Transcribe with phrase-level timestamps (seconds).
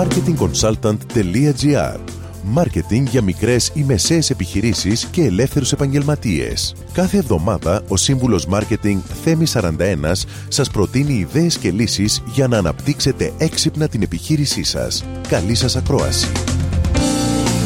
[0.00, 1.98] marketingconsultant.gr
[2.42, 6.74] Μάρκετινγκ για μικρές ή μεσαίες επιχειρήσεις και ελεύθερους επαγγελματίες.
[6.92, 13.32] Κάθε εβδομάδα ο σύμβουλος Μάρκετινγκ Θέμη 41 σας προτείνει ιδέες και λύσεις για να αναπτύξετε
[13.38, 15.04] έξυπνα την επιχείρησή σας.
[15.28, 16.28] Καλή σας ακρόαση.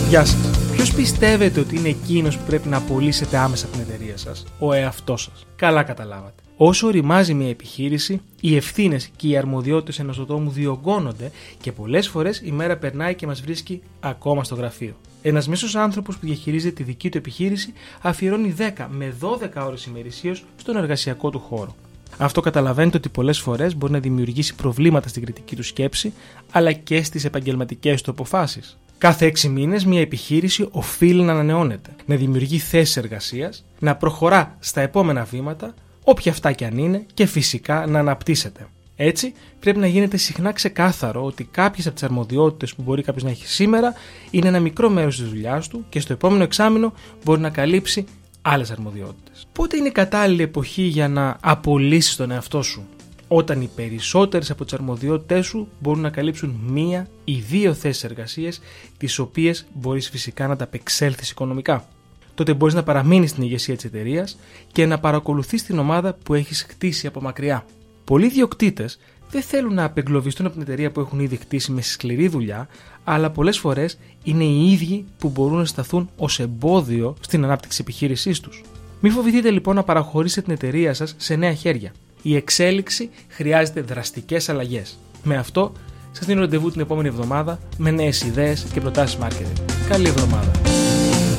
[0.08, 0.58] Γεια σας.
[0.72, 4.72] Ποιος πιστεύετε ότι είναι εκείνος που πρέπει να απολύσετε άμεσα από την εταιρεία σας, ο
[4.72, 5.46] εαυτός σας.
[5.56, 6.43] Καλά καταλάβατε.
[6.56, 11.30] Όσο οριμάζει μια επιχείρηση, οι ευθύνες και οι αρμοδιότητες ενός ατόμου διωγγώνονται
[11.60, 14.96] και πολλές φορές η μέρα περνάει και μας βρίσκει ακόμα στο γραφείο.
[15.22, 20.44] Ένας μέσος άνθρωπος που διαχειρίζεται τη δική του επιχείρηση αφιερώνει 10 με 12 ώρες ημερησίως
[20.56, 21.74] στον εργασιακό του χώρο.
[22.18, 26.12] Αυτό καταλαβαίνετε ότι πολλές φορές μπορεί να δημιουργήσει προβλήματα στην κριτική του σκέψη,
[26.50, 28.78] αλλά και στις επαγγελματικές του αποφάσεις.
[28.98, 34.80] Κάθε 6 μήνες, μια επιχείρηση οφείλει να ανανεώνεται, να δημιουργεί θέσεις εργασίας, να προχωρά στα
[34.80, 38.66] επόμενα βήματα, όποια αυτά και αν είναι, και φυσικά να αναπτύσσεται.
[38.96, 43.30] Έτσι, πρέπει να γίνεται συχνά ξεκάθαρο ότι κάποιες από τις αρμοδιότητες που μπορεί κάποιος να
[43.30, 43.94] έχει σήμερα
[44.30, 46.92] είναι ένα μικρό μέρος της δουλειάς του και στο επόμενο εξάμεινο
[47.24, 48.04] μπορεί να καλύψει
[48.42, 49.46] άλλες αρμοδιότητες.
[49.52, 52.86] Πότε είναι η κατάλληλη εποχή για να απολύσεις τον εαυτό σου,
[53.28, 58.60] όταν οι περισσότερες από τις αρμοδιότητές σου μπορούν να καλύψουν μία ή δύο θέσεις εργασίας,
[58.98, 61.88] τις οποίες μπορείς φυσικά να τα απεξέλθεις οικονομικά;
[62.34, 64.38] Τότε μπορείς να παραμείνεις στην ηγεσία της εταιρείας
[64.72, 67.64] και να παρακολουθείς την ομάδα που έχεις χτίσει από μακριά.
[68.04, 68.88] Πολλοί διοκτήτε
[69.30, 72.68] δεν θέλουν να απεγκλωβιστούν από την εταιρεία που έχουν ήδη χτίσει με σκληρή δουλειά,
[73.04, 78.40] αλλά πολλές φορές είναι οι ίδιοι που μπορούν να σταθούν ως εμπόδιο στην ανάπτυξη επιχείρησής
[78.40, 78.62] τους.
[79.00, 81.92] Μην φοβηθείτε λοιπόν να παραχωρήσετε την εταιρεία σας σε νέα χέρια.
[82.22, 84.98] Η εξέλιξη χρειάζεται δραστικές αλλαγές.
[85.22, 85.72] Με αυτό,
[86.12, 89.60] σας δίνω ραντεβού την επόμενη εβδομάδα με νέες ιδέες και προτάσεις marketing.
[89.88, 90.50] Καλή εβδομάδα!